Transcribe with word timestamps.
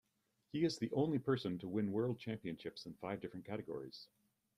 He 0.51 0.63
is 0.65 0.79
the 0.79 0.89
only 0.93 1.19
person 1.19 1.59
to 1.59 1.67
win 1.67 1.91
world 1.91 2.17
championships 2.17 2.87
in 2.87 2.95
five 2.95 3.21
different 3.21 3.45
categories. 3.45 4.07